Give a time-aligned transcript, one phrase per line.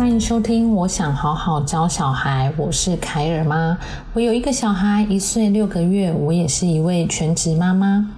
[0.00, 0.74] 欢迎收听。
[0.74, 3.76] 我想好好教小孩，我是凯尔妈。
[4.14, 8.10] 我有一个小孩，一岁六个月，我也是一位全职妈妈。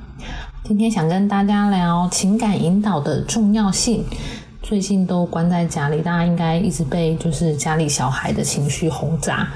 [0.62, 4.04] 今天想跟大家聊情感引导的重要性。
[4.62, 9.48] 最近都关在家里，大家应该一直被就是家里小孩的情绪轰炸。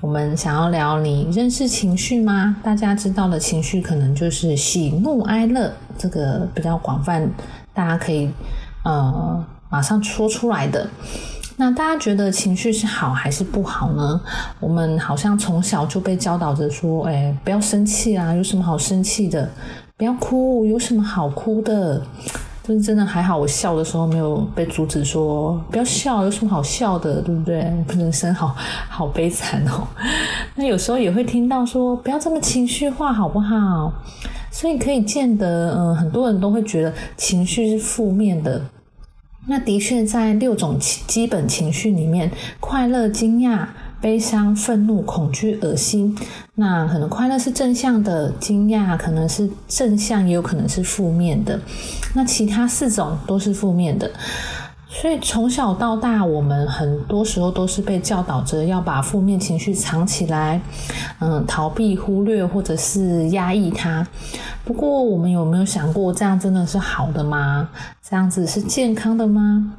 [0.00, 2.56] 我们想要聊，你认识情绪吗？
[2.60, 7.30] 大家知道的情绪可能就是喜怒哀乐，这个比较广泛，
[7.72, 8.28] 大家可以
[8.82, 9.44] 呃。
[9.70, 10.86] 马上说出来的，
[11.56, 14.20] 那大家觉得情绪是好还是不好呢？
[14.58, 19.48] 我们好像从小就被教导着说，哎，不要生气啊，有什么好生气的？
[19.96, 22.02] 不要哭，有什么好哭的？
[22.62, 27.22] 就是真的还好，我笑的时候没有被阻止说不要笑，有什么好笑的？
[27.22, 27.58] 对不对？
[27.96, 28.54] 人生好
[28.88, 29.86] 好悲惨哦。
[30.56, 33.92] 那有时候也会听到说，不要这么情绪化，好不好？
[34.50, 38.60] 所以可以见得，嗯，很多人都会觉得情绪是负面的。
[39.46, 43.66] 那的确，在六种基本情绪里面，快乐、惊讶、
[44.00, 46.16] 悲伤、愤怒、恐惧、恶心，
[46.54, 51.58] 那可能快乐是正向的，惊讶可能是正向，也有可能是负面的。
[52.14, 54.10] 那其他四种都是负面的。
[54.92, 60.60] 所以从小到大，我们很多时候都是被教导着要把负面情绪藏起来，
[61.20, 64.04] 嗯，逃避、忽略或者是压抑它。
[64.64, 67.68] 不过，我们有没有想过，这样真的是好的吗？
[68.02, 69.72] 这样子是健康的吗？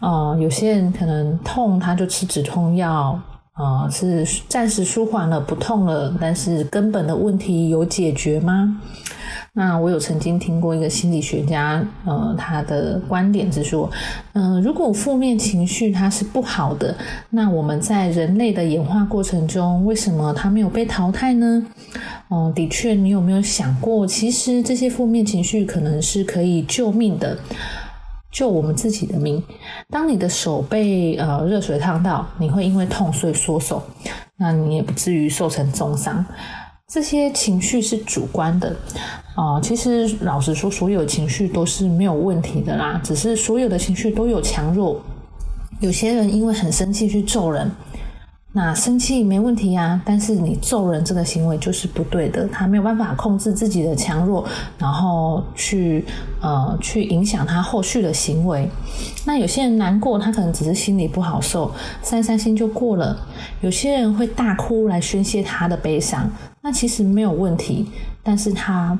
[0.00, 3.18] 哦，有些人可能痛，他就吃止痛药，
[3.52, 8.80] 啊，是暂时舒缓了，不痛了，但是根本的问题有解决吗？
[9.56, 13.88] 那我有曾经听过一个心理学家，呃，他的观点是说，
[14.32, 16.92] 嗯，如果负面情绪它是不好的，
[17.30, 21.64] 那我们在人类的演化过程中，为什么它没有被淘汰呢？
[22.30, 27.38] 嗯，的确，你有没有想过，其实这些负面情绪可能是可以救命的，
[28.32, 29.40] 救我们自己的命。
[29.88, 33.80] 当你的手被呃热水烫到，你会因为痛所以缩手，
[34.36, 36.26] 那你也不至于受成重伤。
[36.94, 38.72] 这些情绪是主观的。
[39.34, 45.02] 哦，其实老实说，所有情绪都是没有问题的啦，只是所有的情绪都有强弱。
[45.80, 47.68] 有些人因为很生气去揍人，
[48.52, 54.46] 那生气没问题呀，但是你揍人这个行为就是不对的，他没有办法控制自己的强弱，
[54.78, 56.04] 然后去
[56.40, 58.70] 呃去影响他后续的行为。
[59.26, 61.72] 那有些人难过，他可能只是心里不好受，
[62.04, 63.18] 散散心就过了。
[63.62, 66.30] 有些人会大哭来宣泄他的悲伤，
[66.64, 67.86] 那其实没有问题，
[68.24, 68.98] 但是他。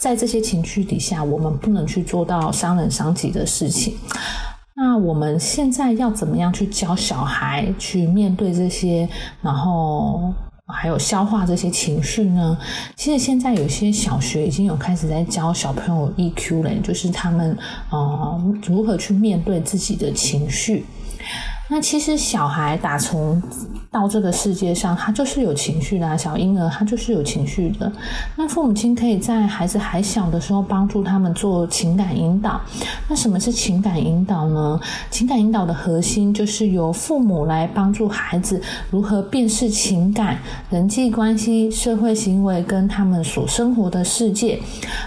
[0.00, 3.94] 在这些情绪底下，我们不能去做到伤人伤己的事情。
[4.74, 9.08] 那我们现在要怎么样去教小孩去面对这些，
[9.40, 10.34] 然后
[10.66, 12.58] 还有消化这些情绪呢？
[12.96, 17.56] 其实现在有些小学已经有开始在教小朋友 EQ 了，就是他们
[17.92, 20.84] 呃如何去面对自己的情绪。
[21.68, 23.42] 那其实小孩打从
[23.90, 26.16] 到这个世界上，他就是有情绪的。
[26.16, 27.90] 小婴儿他就是有情绪的。
[28.36, 32.60] 那父母亲可以在孩子还小的时候帮助他们做情感引导。
[33.08, 34.78] 那什么是情感引导呢？
[35.10, 40.38] 情感引导的核心就是由父母来帮助孩子如何辨识情感、
[40.70, 44.60] 人际关系、社会行为跟他们所生活的世界，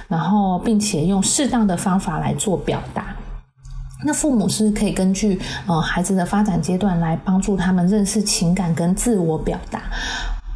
[0.08, 3.16] 然后并且用适当的方法来做表达。
[4.06, 9.82] 那父母是可以根据呃孩子的发展阶段来帮助他们认识情感跟自我表达。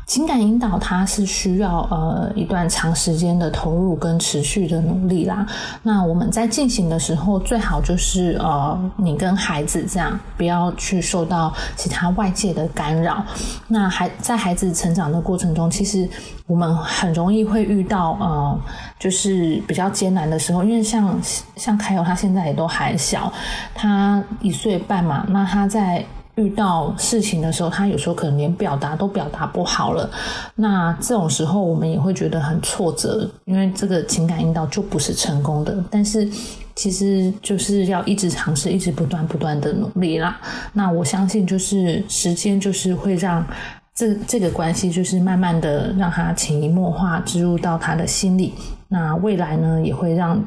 [0.06, 5.46] 情感引导，它是需要呃一段长时间的投入跟持续的努力啦。
[5.82, 13.24] 那我们在进行的时候，最好就是呃你跟孩子这样，不要去受到其他外界的干扰。
[13.68, 16.08] 那孩在孩子成长的过程中，其实
[16.48, 18.60] 我们很容易会遇到呃
[19.00, 21.18] 就是比较艰难的时候，因为像
[21.56, 23.32] 像凯友他现在也都还小，
[23.74, 26.06] 他一岁半嘛，那他在。
[26.36, 30.10] 遇到事情的时候，他有时候可能连表达都表达不好了。
[30.56, 35.84] 那这种时候，我们也会觉得很挫折，因为这个情感引导就不是成功的。
[35.92, 36.28] 但是，
[36.76, 40.40] 其实就是要一直尝试，一直不断不断的努力啦。
[40.74, 43.46] 那我相信，就是时间就是会让
[43.94, 48.56] 这这个关系，就是慢慢的让他潜移默化植入到他的心里。
[48.88, 50.44] 那未来呢，也会让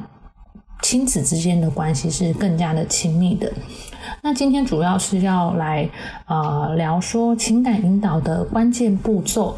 [0.81, 3.51] 亲子之间的关系是更加的亲密的。
[4.21, 5.89] 那今天主要是要来
[6.27, 9.55] 呃聊说情感引导的关键步骤。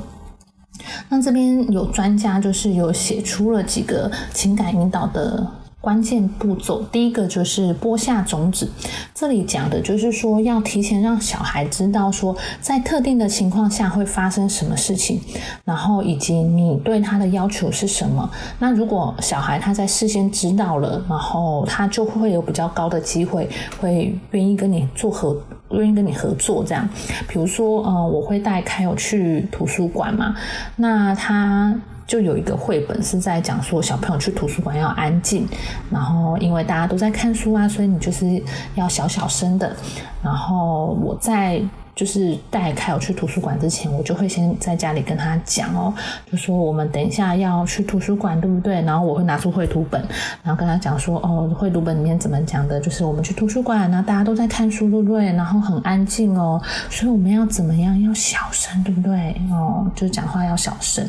[1.09, 5.58] 那这边有专家就是有写出了几个情感引导的。
[5.81, 8.69] 关键步骤，第一个就是播下种子。
[9.15, 15.21] 这里讲的就是说，要提前让小孩知道说，在特定的情况下会发生什么事情，
[15.63, 18.29] 然后以及你对他的要求是什么。
[18.59, 23.49] 那如果小孩他在事先知道了，然后他就会有比较高的机会
[23.79, 25.41] 会愿意跟你做合
[25.71, 26.87] 愿意跟你合作这样。
[27.25, 30.35] 比如说，呃，我会带凯友去图书馆嘛，
[30.75, 31.73] 那他。
[32.09, 35.47] 就有一个绘本是在讲说小朋友去图书馆要安静，
[35.91, 38.41] 然后因为大家都在看书啊，所以你就是
[38.73, 39.75] 要小小声的。
[40.23, 41.61] 然后我在
[41.95, 45.93] 就是带凯友去图书馆之前，我就会先在家里跟他讲哦，
[46.31, 48.81] 就说我们等一下要去图书馆，对不对？
[48.81, 50.01] 然后我会拿出绘图本，
[50.41, 52.79] 然后跟他讲说哦，绘图本里面怎么讲的？
[52.79, 55.31] 就是我们去图书馆，然后大家都在看书，对不对？
[55.33, 56.59] 然后很安静哦，
[56.89, 58.01] 所以我们要怎么样？
[58.01, 59.39] 要小声，对不对？
[59.51, 61.07] 哦，就讲话要小声。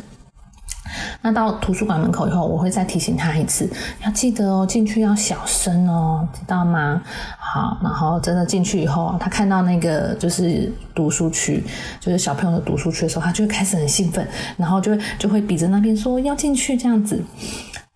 [1.21, 3.69] 那到图书馆门口以后，我会再提醒他一次，
[4.03, 7.01] 要记得哦，进去要小声哦，知道吗？
[7.37, 11.63] 好，然后真的进去以后，他看到那个就是读书区，
[11.99, 14.27] 就是小朋友的读书区的时候，他就会开始很兴奋，
[14.57, 17.23] 然后就就会比着那边说要进去这样子。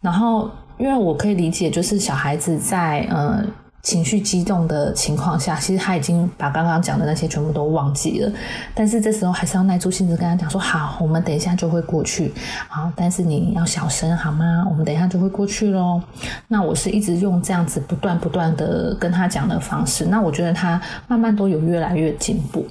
[0.02, 3.44] 然后，因为我可以理解，就是小孩子在呃。
[3.86, 8.32] 情绪激动的情况下，其实他已经把刚刚讲的那些全部都忘记了。
[8.74, 12.34] 但是这时候还是要耐住性子跟他讲说：“好，我们等一下就会过去。
[12.68, 14.66] 好，但是你要小声好吗？
[14.68, 16.02] 我们等一下就会过去喽。”
[16.50, 20.04] 那我是一直用这样子不断不断的跟他讲的方式。
[20.04, 22.66] 那我觉得他慢慢都有越来越进步。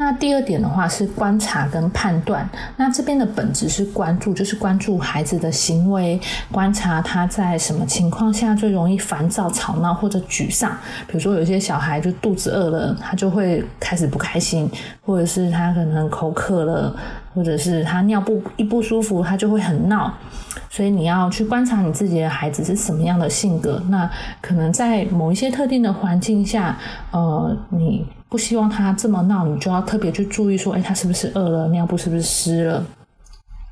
[0.00, 6.20] 那第二点的话是观察跟判断，那这边的本质是关注，就是关注孩子的行为，
[6.52, 10.70] 观察他在什么情况下最容易烦躁、吵闹或者沮丧。
[11.08, 14.70] 比如说，有些小孩就肚子饿了，他就会开始不开心，
[15.04, 16.94] 或者是他可能口渴了，
[17.34, 20.14] 或者是他尿布一不舒服，他就会很闹。
[20.70, 24.08] 所以你要去观察你自己的孩子是什么样的性格，那
[24.40, 26.78] 可能在某一些特定的环境下，
[27.10, 28.06] 呃，你。
[28.28, 31.68] 不希望他这么闹，你就要特别去注意说，哎，他是不是饿了？
[31.68, 32.84] 尿布是不是湿了？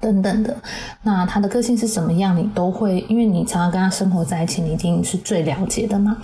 [0.00, 0.54] 等等的。
[1.02, 6.16] 那他的个性是什么样，你都会，因为你常常跟他生活在一起，你一定是最了解的嘛。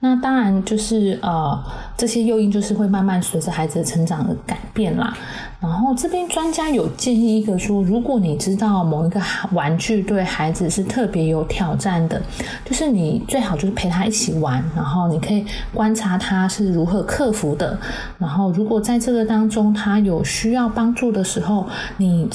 [0.00, 1.58] 那当然就是呃，
[1.96, 5.16] 这些诱因就是会慢慢随着孩子的成长而改变啦。
[5.58, 9.20] 然后这边专家有建议一个说，如果你知道某一个
[9.52, 12.20] 玩具对孩子是特别有挑战的，
[12.64, 17.76] 就是你最好就是陪他一起玩，然后你可以观察他是如何克服的。
[18.18, 21.66] 然后如果在这个当中他有需要帮助的时候，
[21.96, 22.28] 你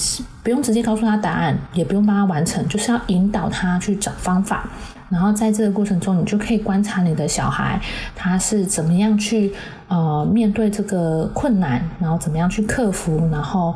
[0.44, 4.68] 不用直接告诉他答案，也不用帮他完成，就是要引导他去找方法。
[5.12, 7.80] 然后在这个过程中，你就可以观察你的小孩
[8.16, 9.54] 他是怎么样去
[9.90, 13.28] 呃面对这个困难，然后怎么样去克服。
[13.32, 13.76] 然后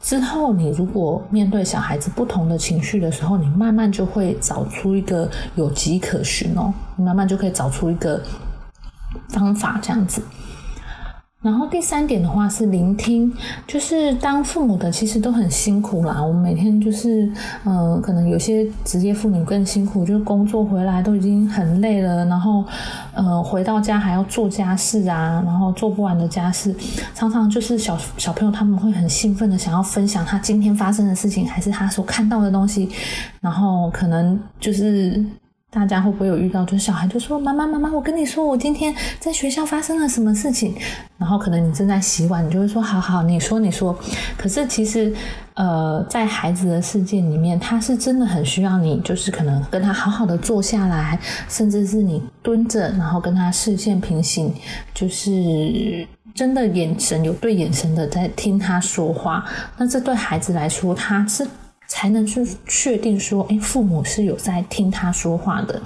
[0.00, 8.22] 之后，你如果面对小孩子不同的情绪的时候，你慢慢就会找出一个有迹可循哦，你慢慢就可以找出一个
[9.30, 10.22] 方法这样子。
[11.40, 13.32] 然后第三点的话是聆听，
[13.64, 16.20] 就是当父母的其实都很辛苦啦。
[16.20, 17.30] 我们每天就是，
[17.64, 22.64] 嗯，可能有些职业妇女更辛苦，就是工作回来都已经很累了，然后，
[23.14, 26.74] 呃，回到家还要做家事啊，然后做不完的家事，
[27.14, 32.88] 常常就是小小朋友他们会很兴奋的想要分享他今天发生的事情，还是他所看到的东西，
[33.40, 35.24] 然后可能就是。
[35.70, 40.74] 大家会不会有遇到，就是小孩就说：“妈妈，妈妈，我跟你说，我今天在学校发生了什么事情。”
[41.18, 43.94] 然后可能你正在洗碗，你就会说：“好好，你说，你说。”
[44.38, 45.14] 可是其实，
[45.54, 51.18] 呃，在孩子的世界里面，他是真的很需要你，就是可能跟他好好的坐下来，
[51.50, 54.54] 甚至是你蹲着，然后跟他视线平行，
[54.94, 59.44] 就是真的眼神有对眼神的在听他说话。
[59.76, 61.46] 那这对孩子来说，他是。
[61.88, 65.82] 才能去确定说，哎，父母是有在听他说话的。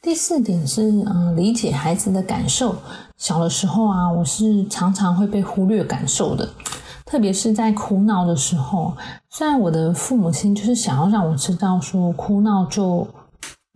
[0.00, 2.76] 第四点是，嗯，理解孩子的感受。
[3.16, 6.48] 小的时候啊，我是常常会被忽略感受的，
[7.06, 8.94] 特别是在哭闹的时候。
[9.30, 13.08] 虽然我的父母亲就是想要让我知道，说哭闹就。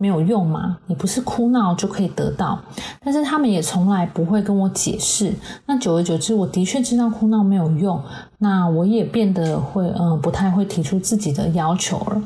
[0.01, 0.77] 没有用嘛？
[0.87, 2.57] 你不是哭闹就可以得到，
[3.03, 5.33] 但是他们也从来不会跟我解释。
[5.65, 8.01] 那久而久之，我的确知道哭闹没有用，
[8.37, 12.21] 那我也变得会嗯不太会提出自己的要求了。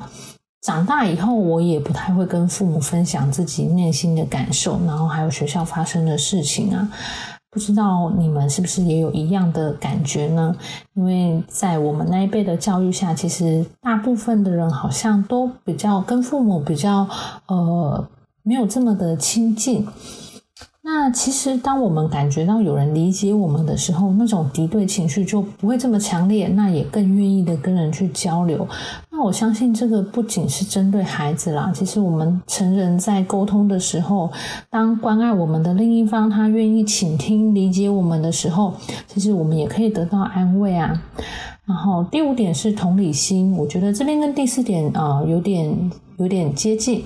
[0.61, 6.87] 长大以后，我也不太会跟父母分享自己内心的感受，然后还有学校发生的事情啊。
[7.53, 10.55] 不知道你们是不是也有一样的感觉呢？
[10.95, 17.07] 因为在我们那一辈的教育下，其实大部分的人好像都比较跟父母比较
[17.45, 18.07] 呃
[18.41, 19.87] 没有这么的亲近。
[20.85, 28.67] 那其实当我们感觉到有人理解我们的时候，那种敌对情绪就不会这么强烈，那也更愿意的跟人去交流。
[29.09, 34.29] 那我相信这个不仅是针对孩子啦，其实我们成人在沟通的时候，
[34.69, 38.73] 当关爱我们的另一方他愿意倾听、理解我们的时候，
[39.07, 41.01] 其实我们也可以得到安慰啊。
[41.65, 45.91] 然后第五点是同理心，我觉得这边跟第四点啊有点。
[46.17, 47.03] 有点接近，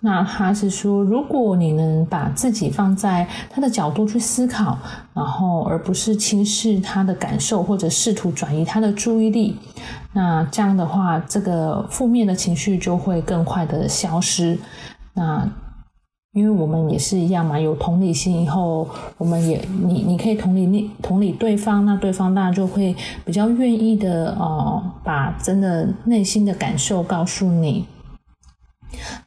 [0.00, 4.76] 那他是说，如果你能把自己放在他的角度去思考，
[5.14, 9.56] 然后而不是轻视他的感受或者试图转移他的注意力，
[10.12, 14.58] 那这样的话，这个负面的情绪就会更快的消失。
[15.14, 15.48] 那
[16.32, 22.94] 因为我们也是一样嘛，有同理心以后，我们也你你可以同理你同理对方，那对方当然就会
[23.24, 27.84] 比较愿意的哦，把真的内心的感受告诉你。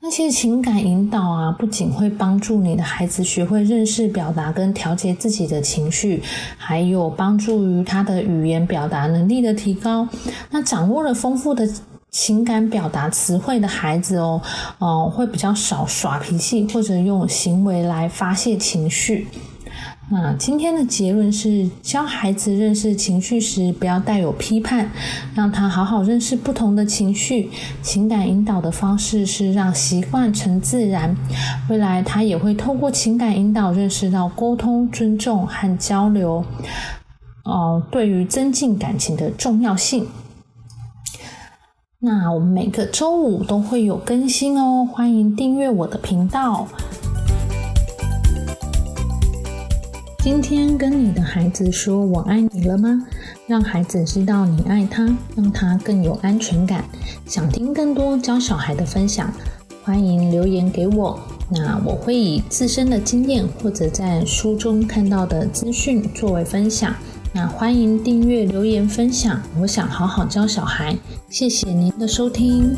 [0.01, 6.21] 那些情感引导啊，不仅会帮助你的孩子学会认识、表达跟调节自己的情绪，
[6.57, 10.07] 还有帮助于他的语言表达能力的提高。
[10.51, 11.67] 那掌握了丰富的
[12.13, 14.39] 情感表达词汇的孩子哦，
[14.77, 19.27] 哦，会比较少耍脾气，或者用行为来发泄情绪。
[20.11, 24.91] 那今天的结论是，教孩子认识情绪时，不要带有批判，
[25.33, 27.49] 让他好好认识不同的情绪。
[27.81, 31.17] 情感引导的方式是让习惯成自然，
[31.67, 36.45] 未来他也会透过情感引导认识到沟通、尊重和交流，
[37.43, 40.05] 哦，对于增进感情的重要性。
[42.05, 46.67] 那我们每个周五都会有更新哦，欢迎订阅我的频道。
[50.19, 53.07] 今天跟你的孩子说我爱你了吗？
[53.47, 56.83] 让孩子知道你爱他，让他更有安全感。
[57.25, 59.31] 想听更多教小孩的分享，
[59.81, 61.17] 欢迎留言给我。
[61.49, 66.93] 那我会以自身的经验或者在书中看到的资讯作为分享。
[67.35, 69.41] 那欢迎订阅、留言、分享。
[69.59, 70.95] 我想好好教小孩。
[71.29, 72.75] 谢谢您的收听。